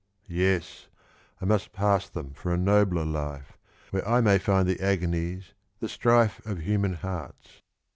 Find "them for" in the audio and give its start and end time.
2.09-2.51